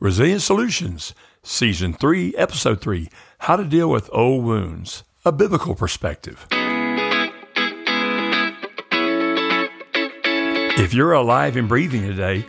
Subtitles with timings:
[0.00, 6.46] Resilient Solutions, Season 3, Episode 3 How to Deal with Old Wounds, a Biblical Perspective.
[10.76, 12.44] If you're alive and breathing today,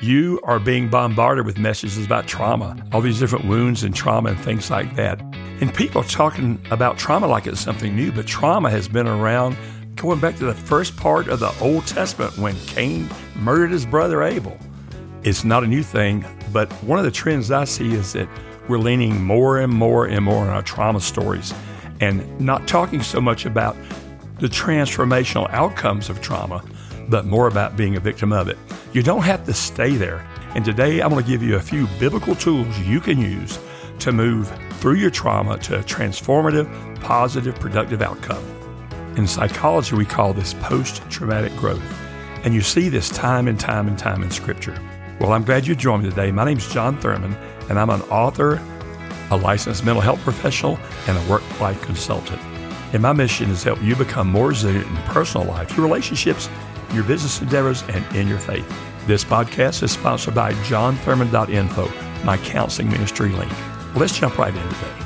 [0.00, 4.40] you are being bombarded with messages about trauma, all these different wounds and trauma and
[4.40, 5.20] things like that.
[5.60, 9.56] And people are talking about trauma like it's something new, but trauma has been around
[9.94, 14.24] going back to the first part of the Old Testament when Cain murdered his brother
[14.24, 14.58] Abel.
[15.22, 16.22] It's not a new thing,
[16.54, 18.28] but one of the trends I see is that
[18.68, 21.52] we're leaning more and more and more on our trauma stories
[22.00, 23.76] and not talking so much about
[24.38, 26.64] the transformational outcomes of trauma,
[27.08, 28.56] but more about being a victim of it.
[28.92, 30.24] You don't have to stay there.
[30.54, 33.58] And today I'm going to give you a few biblical tools you can use
[33.98, 36.68] to move through your trauma to a transformative,
[37.00, 38.44] positive, productive outcome.
[39.16, 41.82] In psychology, we call this post traumatic growth.
[42.44, 44.78] And you see this time and time and time in Scripture.
[45.20, 46.32] Well, I'm glad you joined me today.
[46.32, 47.34] My name is John Thurman,
[47.68, 48.60] and I'm an author,
[49.30, 52.40] a licensed mental health professional, and a work life consultant.
[52.92, 56.48] And my mission is to help you become more resilient in personal life, your relationships,
[56.92, 58.68] your business endeavors, and in your faith.
[59.06, 63.52] This podcast is sponsored by johnthurman.info, my counseling ministry link.
[63.94, 65.04] Let's jump right in today.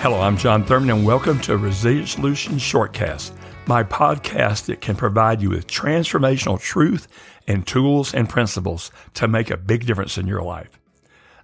[0.00, 3.30] Hello, I'm John Thurman, and welcome to Resilient Solutions Shortcast,
[3.66, 7.06] my podcast that can provide you with transformational truth
[7.46, 10.78] and tools and principles to make a big difference in your life.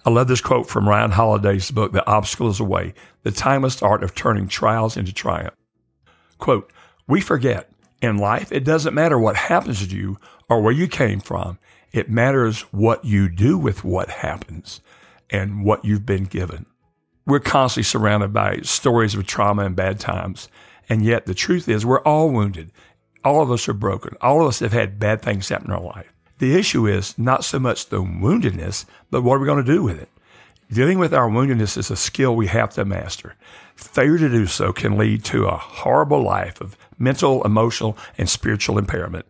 [0.04, 3.82] I love this quote from Ryan Holiday's book, The Obstacle is a Way, The Timeless
[3.82, 5.54] Art of Turning Trials into Triumph.
[6.38, 6.72] Quote,
[7.08, 10.16] we forget in life, it doesn't matter what happens to you
[10.48, 11.58] or where you came from.
[11.92, 14.80] It matters what you do with what happens
[15.30, 16.66] and what you've been given.
[17.26, 20.48] We're constantly surrounded by stories of trauma and bad times.
[20.88, 22.70] And yet the truth is we're all wounded.
[23.24, 24.16] All of us are broken.
[24.20, 26.12] All of us have had bad things happen in our life.
[26.38, 29.82] The issue is not so much the woundedness, but what are we going to do
[29.82, 30.08] with it?
[30.70, 33.36] Dealing with our woundedness is a skill we have to master.
[33.76, 38.76] Failure to do so can lead to a horrible life of mental, emotional, and spiritual
[38.76, 39.26] impairment.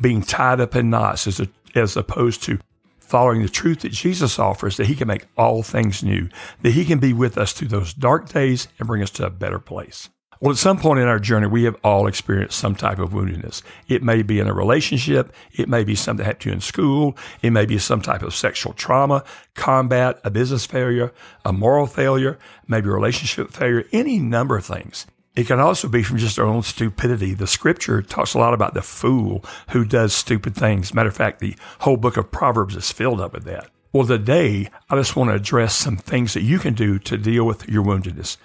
[0.00, 2.58] Being tied up in knots as, a, as opposed to
[2.98, 6.28] following the truth that Jesus offers that he can make all things new,
[6.62, 9.30] that he can be with us through those dark days and bring us to a
[9.30, 10.08] better place.
[10.40, 13.62] Well, at some point in our journey, we have all experienced some type of woundedness.
[13.88, 15.32] It may be in a relationship.
[15.52, 17.16] It may be something that happened to you in school.
[17.42, 21.12] It may be some type of sexual trauma, combat, a business failure,
[21.44, 22.38] a moral failure,
[22.68, 25.06] maybe a relationship failure, any number of things.
[25.34, 27.34] It can also be from just our own stupidity.
[27.34, 30.94] The scripture talks a lot about the fool who does stupid things.
[30.94, 33.70] Matter of fact, the whole book of Proverbs is filled up with that.
[33.92, 37.44] Well, today, I just want to address some things that you can do to deal
[37.44, 38.36] with your woundedness.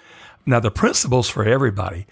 [0.46, 2.06] Now, the principles for everybody,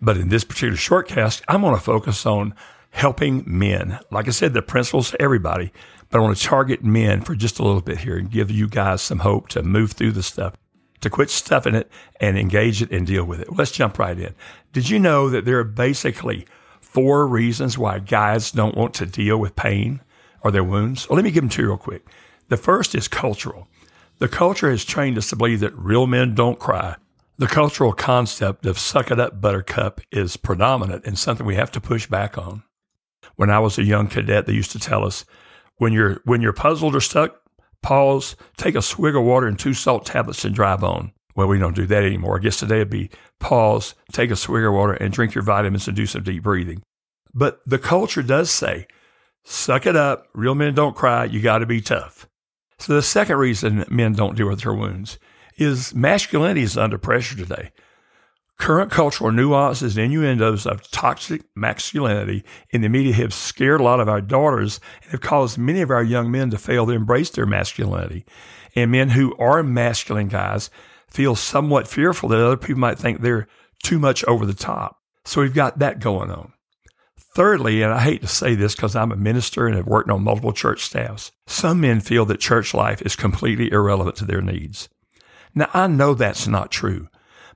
[0.00, 2.54] but in this particular shortcast, I'm going to focus on
[2.90, 3.98] helping men.
[4.10, 5.72] Like I said, the principles for everybody,
[6.08, 8.68] but I want to target men for just a little bit here and give you
[8.68, 10.54] guys some hope to move through the stuff,
[11.00, 13.52] to quit stuffing it and engage it and deal with it.
[13.52, 14.34] Let's jump right in.
[14.72, 16.46] Did you know that there are basically
[16.80, 20.00] four reasons why guys don't want to deal with pain
[20.42, 21.08] or their wounds?
[21.08, 22.06] Well, let me give them to you real quick.
[22.48, 23.68] The first is cultural.
[24.18, 26.96] The culture has trained us to believe that real men don't cry.
[27.38, 31.80] The cultural concept of suck it up, buttercup is predominant and something we have to
[31.80, 32.64] push back on.
[33.36, 35.24] When I was a young cadet, they used to tell us
[35.76, 37.40] when you're, when you're puzzled or stuck,
[37.80, 41.12] pause, take a swig of water and two salt tablets and drive on.
[41.36, 42.38] Well, we don't do that anymore.
[42.38, 45.86] I guess today it'd be pause, take a swig of water and drink your vitamins
[45.86, 46.82] and do some deep breathing.
[47.32, 48.88] But the culture does say,
[49.44, 50.26] suck it up.
[50.34, 51.26] Real men don't cry.
[51.26, 52.28] You got to be tough.
[52.80, 55.20] So the second reason men don't deal with their wounds
[55.58, 57.72] is masculinity is under pressure today.
[58.58, 64.00] Current cultural nuances and innuendos of toxic masculinity in the media have scared a lot
[64.00, 67.30] of our daughters and have caused many of our young men to fail to embrace
[67.30, 68.24] their masculinity.
[68.74, 70.70] And men who are masculine guys
[71.08, 73.46] feel somewhat fearful that other people might think they're
[73.82, 74.96] too much over the top.
[75.24, 76.52] So we've got that going on.
[77.34, 80.24] Thirdly, and I hate to say this because I'm a minister and have worked on
[80.24, 84.88] multiple church staffs, some men feel that church life is completely irrelevant to their needs.
[85.54, 87.08] Now, I know that's not true,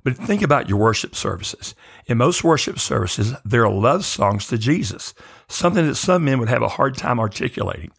[0.05, 1.75] but think about your worship services.
[2.07, 5.15] In most worship services, there are love songs to Jesus,
[5.49, 7.93] something that some men would have a hard time articulating.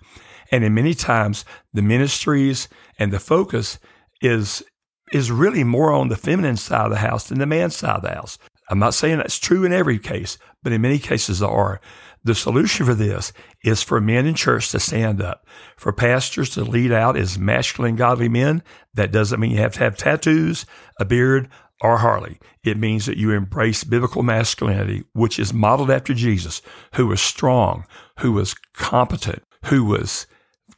[0.51, 2.67] And in many times, the ministries
[2.99, 3.79] and the focus
[4.21, 4.63] is,
[5.11, 8.01] is really more on the feminine side of the house than the man's side of
[8.03, 8.37] the house.
[8.69, 11.81] I'm not saying that's true in every case, but in many cases there are.
[12.25, 13.33] The solution for this
[13.65, 15.45] is for men in church to stand up,
[15.75, 18.63] for pastors to lead out as masculine, godly men.
[18.93, 20.65] That doesn't mean you have to have tattoos,
[20.99, 21.49] a beard,
[21.81, 22.39] or Harley.
[22.63, 26.61] It means that you embrace biblical masculinity, which is modeled after Jesus,
[26.93, 27.85] who was strong,
[28.19, 30.25] who was competent, who was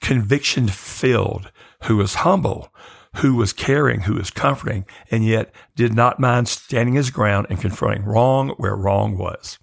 [0.01, 1.51] conviction filled,
[1.83, 2.73] who was humble,
[3.17, 7.59] who was caring, who was comforting, and yet did not mind standing his ground and
[7.59, 9.57] confronting wrong where wrong was.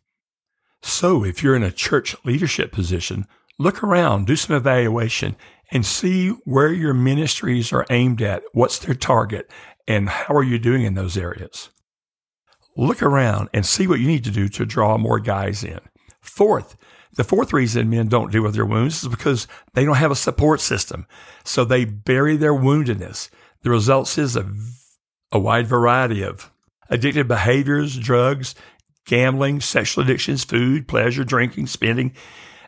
[0.82, 3.26] So if you're in a church leadership position,
[3.58, 5.36] look around, do some evaluation,
[5.70, 8.42] and see where your ministries are aimed at.
[8.52, 9.50] What's their target?
[9.86, 11.70] And how are you doing in those areas?
[12.76, 15.80] Look around and see what you need to do to draw more guys in.
[16.20, 16.76] Fourth,
[17.14, 20.16] the fourth reason men don't deal with their wounds is because they don't have a
[20.16, 21.06] support system.
[21.44, 23.28] So they bury their woundedness.
[23.62, 24.50] The results is a,
[25.30, 26.50] a wide variety of
[26.90, 28.54] addictive behaviors, drugs,
[29.06, 32.12] gambling, sexual addictions, food, pleasure, drinking, spending.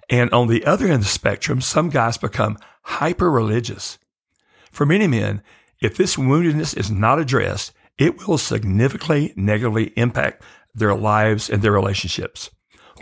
[0.09, 3.99] And on the other end of the spectrum, some guys become hyper religious.
[4.71, 5.43] For many men,
[5.81, 10.43] if this woundedness is not addressed, it will significantly negatively impact
[10.75, 12.51] their lives and their relationships.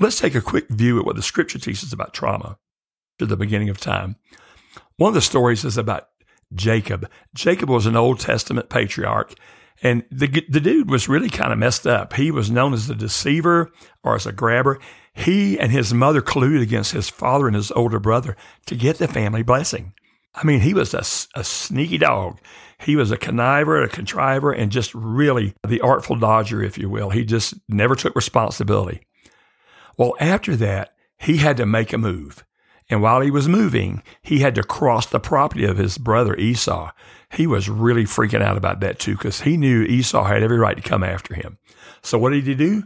[0.01, 2.59] Let's take a quick view at what the scripture teaches about trauma
[3.21, 4.17] at the beginning of time.
[4.97, 6.09] One of the stories is about
[6.55, 7.09] Jacob.
[7.35, 9.35] Jacob was an Old Testament patriarch,
[9.83, 12.13] and the, the dude was really kind of messed up.
[12.15, 13.73] He was known as a deceiver
[14.05, 14.79] or as a grabber.
[15.13, 19.09] He and his mother colluded against his father and his older brother to get the
[19.09, 19.93] family blessing.
[20.35, 21.05] I mean, he was a,
[21.39, 22.39] a sneaky dog.
[22.81, 27.11] He was a conniver, a contriver, and just really the artful dodger, if you will.
[27.11, 29.03] He just never took responsibility.
[29.99, 32.45] Well, after that, he had to make a move.
[32.91, 36.91] And while he was moving, he had to cross the property of his brother Esau.
[37.33, 40.77] He was really freaking out about that too, because he knew Esau had every right
[40.77, 41.59] to come after him.
[42.03, 42.85] So what did he do?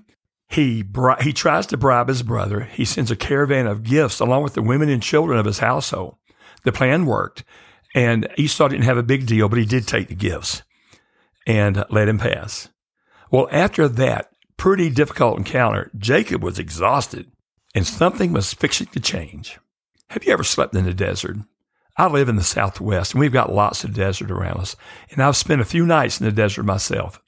[0.49, 2.61] He bri- he tries to bribe his brother.
[2.61, 6.17] He sends a caravan of gifts along with the women and children of his household.
[6.63, 7.43] The plan worked,
[7.95, 10.63] and Esau didn't have a big deal, but he did take the gifts
[11.47, 12.69] and let him pass.
[13.31, 17.33] Well, after that pretty difficult encounter, Jacob was exhausted,
[17.75, 19.59] and something was fixing to change.
[20.11, 21.37] Have you ever slept in the desert?
[21.97, 24.77] I live in the Southwest, and we've got lots of desert around us,
[25.11, 27.21] and I've spent a few nights in the desert myself.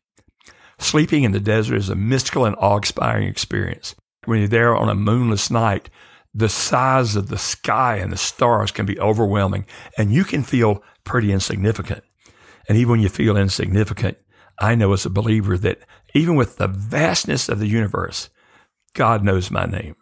[0.79, 3.95] Sleeping in the desert is a mystical and awe inspiring experience.
[4.27, 5.91] When you're there on a moonless night,
[6.35, 9.67] the size of the sky and the stars can be overwhelming,
[9.97, 12.05] and you can feel pretty insignificant.
[12.69, 14.19] And even when you feel insignificant,
[14.61, 15.81] I know as a believer that
[16.15, 18.29] even with the vastness of the universe,
[18.93, 19.97] God knows my name.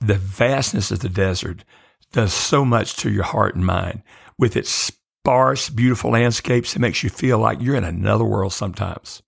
[0.00, 1.64] The vastness of the desert
[2.12, 4.02] does so much to your heart and mind
[4.38, 6.74] with its sparse, beautiful landscapes.
[6.74, 9.22] It makes you feel like you're in another world sometimes.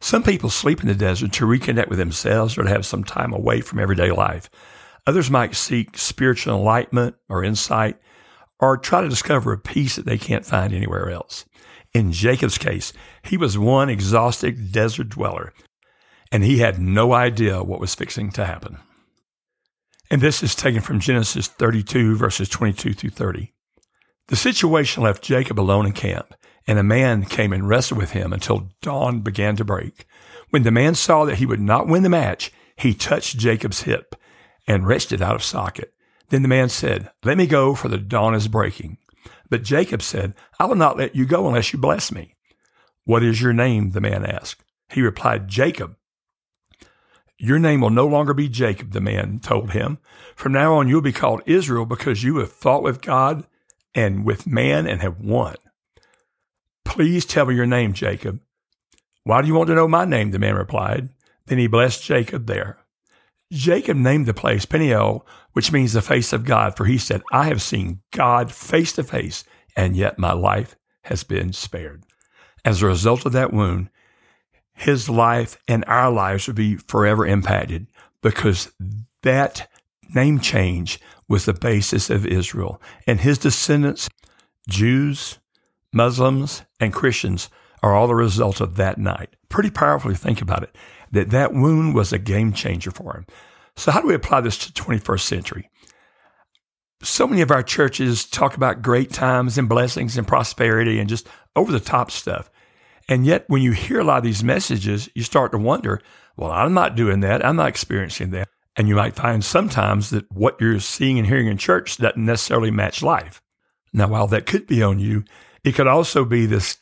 [0.00, 3.32] Some people sleep in the desert to reconnect with themselves or to have some time
[3.32, 4.50] away from everyday life.
[5.06, 7.98] Others might seek spiritual enlightenment or insight
[8.58, 11.44] or try to discover a peace that they can't find anywhere else.
[11.94, 12.92] In Jacob's case,
[13.22, 15.52] he was one exhausted desert dweller,
[16.30, 18.78] and he had no idea what was fixing to happen.
[20.12, 23.54] And this is taken from Genesis 32, verses 22 through 30.
[24.28, 26.34] The situation left Jacob alone in camp,
[26.66, 30.04] and a man came and wrestled with him until dawn began to break.
[30.50, 34.14] When the man saw that he would not win the match, he touched Jacob's hip
[34.66, 35.94] and wrenched it out of socket.
[36.28, 38.98] Then the man said, Let me go, for the dawn is breaking.
[39.48, 42.36] But Jacob said, I will not let you go unless you bless me.
[43.04, 43.92] What is your name?
[43.92, 44.62] the man asked.
[44.90, 45.96] He replied, Jacob.
[47.44, 49.98] Your name will no longer be Jacob, the man told him.
[50.36, 53.48] From now on, you'll be called Israel because you have fought with God
[53.96, 55.56] and with man and have won.
[56.84, 58.38] Please tell me your name, Jacob.
[59.24, 60.30] Why do you want to know my name?
[60.30, 61.08] The man replied.
[61.46, 62.78] Then he blessed Jacob there.
[63.50, 67.46] Jacob named the place Peniel, which means the face of God, for he said, I
[67.46, 69.42] have seen God face to face,
[69.74, 70.76] and yet my life
[71.06, 72.04] has been spared.
[72.64, 73.90] As a result of that wound,
[74.82, 77.86] his life and our lives would be forever impacted
[78.20, 78.72] because
[79.22, 79.70] that
[80.12, 80.98] name change
[81.28, 82.82] was the basis of Israel.
[83.06, 84.08] And his descendants,
[84.68, 85.38] Jews,
[85.92, 87.48] Muslims, and Christians,
[87.82, 89.30] are all the result of that night.
[89.48, 90.76] Pretty powerful to think about it
[91.12, 93.26] that that wound was a game changer for him.
[93.76, 95.70] So how do we apply this to 21st century?
[97.02, 101.28] So many of our churches talk about great times and blessings and prosperity and just
[101.54, 102.50] over the top stuff.
[103.08, 106.00] And yet when you hear a lot of these messages, you start to wonder,
[106.36, 107.44] well, I'm not doing that.
[107.44, 108.48] I'm not experiencing that.
[108.76, 112.70] And you might find sometimes that what you're seeing and hearing in church doesn't necessarily
[112.70, 113.42] match life.
[113.92, 115.24] Now, while that could be on you,
[115.62, 116.78] it could also be this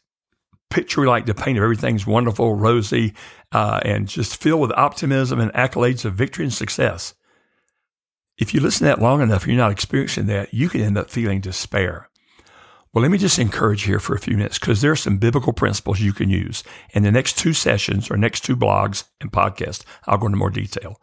[0.71, 3.13] picture we like to paint of everything's wonderful, rosy,
[3.51, 7.15] uh, and just filled with optimism and accolades of victory and success.
[8.39, 11.11] If you listen to that long enough you're not experiencing that, you can end up
[11.11, 12.10] feeling despair.
[12.93, 15.53] Well, let me just encourage here for a few minutes because there are some biblical
[15.53, 16.65] principles you can use.
[16.93, 20.51] In the next two sessions or next two blogs and podcasts, I'll go into more
[20.51, 21.01] detail.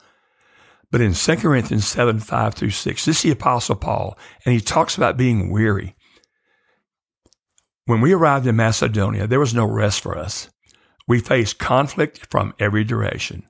[0.92, 4.60] But in 2 Corinthians 7, 5 through 6, this is the Apostle Paul, and he
[4.60, 5.96] talks about being weary.
[7.86, 10.50] When we arrived in Macedonia, there was no rest for us.
[11.08, 13.48] We faced conflict from every direction,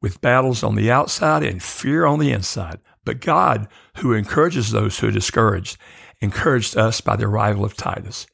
[0.00, 2.78] with battles on the outside and fear on the inside.
[3.04, 3.66] But God,
[3.98, 5.76] who encourages those who are discouraged,
[6.20, 8.26] encouraged us by the arrival of Titus.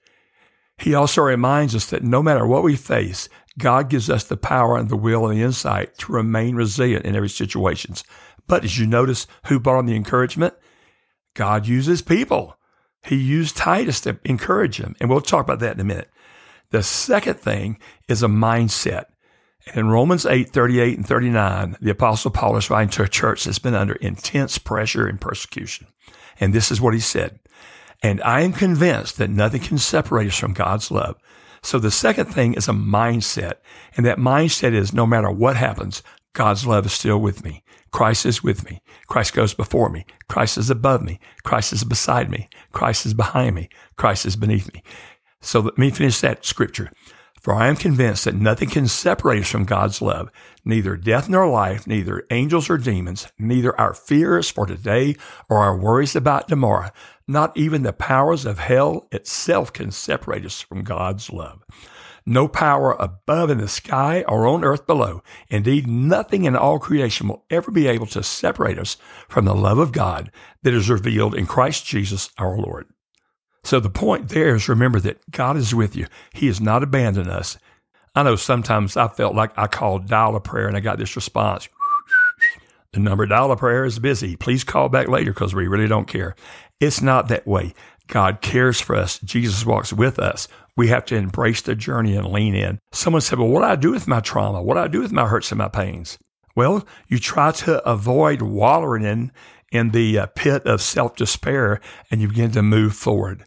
[0.79, 3.29] He also reminds us that no matter what we face,
[3.59, 7.17] God gives us the power and the will and the insight to remain resilient in
[7.17, 7.95] every situation.
[8.47, 10.55] But as you notice, who brought on the encouragement?
[11.35, 12.59] God uses people.
[13.03, 14.95] He used Titus to encourage him.
[15.01, 16.11] And we'll talk about that in a minute.
[16.71, 17.79] The second thing
[18.09, 19.05] is a mindset.
[19.75, 23.59] In Romans 8, 38 and 39, the Apostle Paul is writing to a church that's
[23.59, 25.89] been under intense pressure and persecution.
[26.39, 27.41] And this is what he said.
[28.03, 31.17] And I am convinced that nothing can separate us from God's love.
[31.63, 33.55] So the second thing is a mindset.
[33.97, 37.65] And that mindset is no matter what happens, God's love is still with me.
[37.91, 38.83] Christ is with me.
[39.07, 40.05] Christ goes before me.
[40.29, 41.19] Christ is above me.
[41.45, 42.49] Christ is beside me.
[42.73, 43.69] Christ is behind me.
[43.97, 44.83] Christ is beneath me.
[45.41, 46.91] So let me finish that scripture.
[47.41, 50.31] For I am convinced that nothing can separate us from God's love,
[50.65, 55.15] neither death nor life, neither angels or demons, neither our fears for today
[55.49, 56.91] or our worries about tomorrow,
[57.29, 61.63] not even the powers of hell itself can separate us from God's love.
[62.29, 65.23] No power above in the sky or on earth below.
[65.49, 68.97] Indeed, nothing in all creation will ever be able to separate us
[69.29, 72.87] from the love of God that is revealed in Christ Jesus our Lord.
[73.63, 76.07] So the point there is remember that God is with you.
[76.33, 77.59] He has not abandoned us.
[78.15, 81.17] I know sometimes I felt like I called dial a prayer and I got this
[81.17, 81.69] response.
[82.93, 84.37] The number dial a prayer is busy.
[84.37, 86.35] Please call back later because we really don't care.
[86.81, 87.75] It's not that way.
[88.07, 89.19] God cares for us.
[89.21, 90.49] Jesus walks with us.
[90.77, 92.79] We have to embrace the journey and lean in.
[92.93, 94.63] Someone said, Well, what do I do with my trauma?
[94.63, 96.19] What do I do with my hurts and my pains?
[96.55, 99.33] Well, you try to avoid wallowing in,
[99.73, 103.45] in the uh, pit of self despair and you begin to move forward.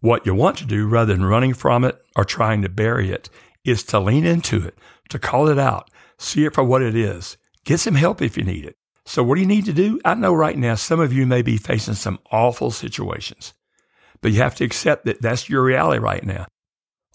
[0.00, 3.28] What you want to do rather than running from it or trying to bury it
[3.64, 4.78] is to lean into it,
[5.10, 7.36] to call it out, see it for what it is.
[7.64, 8.76] Get some help if you need it.
[9.04, 10.00] So, what do you need to do?
[10.04, 13.54] I know right now some of you may be facing some awful situations,
[14.20, 16.46] but you have to accept that that's your reality right now.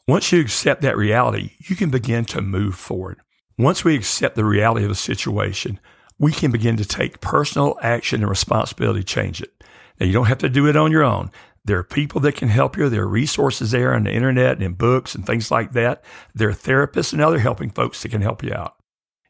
[0.07, 3.19] Once you accept that reality, you can begin to move forward.
[3.57, 5.79] Once we accept the reality of a situation,
[6.19, 9.53] we can begin to take personal action and responsibility to change it.
[9.99, 11.31] Now, you don't have to do it on your own.
[11.63, 12.89] There are people that can help you.
[12.89, 16.03] There are resources there on the internet and in books and things like that.
[16.35, 18.75] There are therapists and other helping folks that can help you out.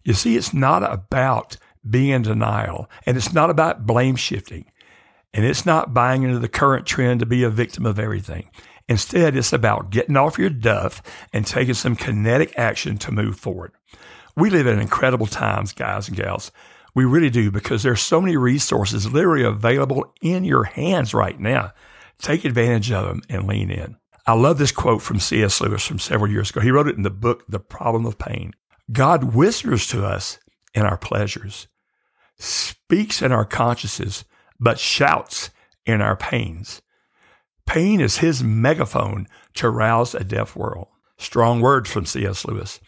[0.06, 1.58] You see, it's not about
[1.88, 2.90] being in denial.
[3.06, 4.72] And it's not about blame shifting.
[5.34, 8.50] And it's not buying into the current trend to be a victim of everything.
[8.88, 11.02] Instead, it's about getting off your duff
[11.34, 13.74] and taking some kinetic action to move forward.
[14.38, 16.52] We live in incredible times, guys and gals.
[16.94, 21.74] We really do because there's so many resources literally available in your hands right now.
[22.20, 23.98] Take advantage of them and lean in.
[24.28, 25.60] I love this quote from C.S.
[25.62, 26.62] Lewis from several years ago.
[26.62, 28.54] He wrote it in the book, The Problem of Pain.
[28.92, 30.40] God whispers to us
[30.74, 31.68] in our pleasures
[32.38, 34.26] speaks in our consciences,
[34.60, 35.50] but shouts
[35.86, 36.82] in our pains.
[37.66, 40.88] Pain is his megaphone to rouse a deaf world.
[41.18, 42.46] Strong words from C.S.
[42.46, 42.80] Lewis.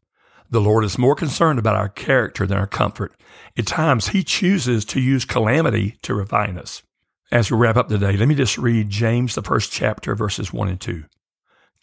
[0.49, 3.13] The Lord is more concerned about our character than our comfort.
[3.57, 6.83] At times, he chooses to use calamity to refine us.
[7.31, 10.69] As we wrap up today, let me just read James, the first chapter, verses 1
[10.69, 11.03] and 2.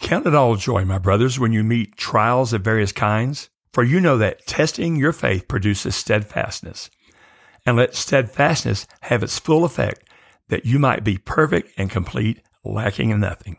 [0.00, 4.00] Count it all joy, my brothers, when you meet trials of various kinds, for you
[4.00, 6.90] know that testing your faith produces steadfastness
[7.66, 10.08] and let steadfastness have its full effect,
[10.48, 13.56] that you might be perfect and complete, lacking in nothing.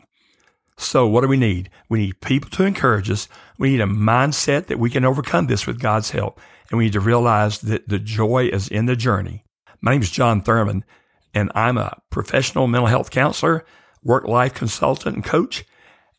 [0.78, 1.68] So, what do we need?
[1.90, 3.28] We need people to encourage us.
[3.58, 6.40] We need a mindset that we can overcome this with God's help.
[6.70, 9.44] And we need to realize that the joy is in the journey.
[9.82, 10.84] My name is John Thurman,
[11.34, 13.66] and I'm a professional mental health counselor,
[14.02, 15.64] work life consultant, and coach.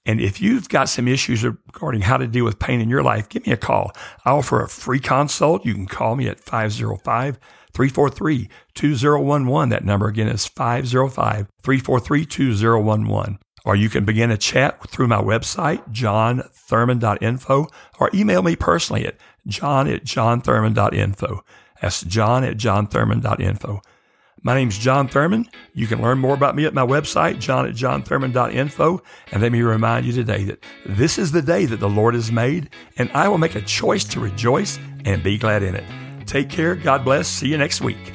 [0.07, 3.27] And if you've got some issues regarding how to deal with pain in your life,
[3.27, 3.91] give me a call.
[4.23, 5.65] I offer a free consult.
[5.65, 7.37] You can call me at 505
[7.73, 9.69] 343 2011.
[9.69, 13.39] That number again is 505 343 2011.
[13.65, 17.67] Or you can begin a chat through my website, johnthurman.info,
[17.99, 21.43] or email me personally at john at johnthurman.info.
[21.81, 23.81] That's john at johnthurman.info.
[24.44, 25.50] My name is John Thurman.
[25.74, 29.01] You can learn more about me at my website, john at johnthurman.info.
[29.32, 32.32] And let me remind you today that this is the day that the Lord has
[32.32, 35.86] made, and I will make a choice to rejoice and be glad in it.
[36.25, 36.75] Take care.
[36.75, 37.27] God bless.
[37.27, 38.13] See you next week.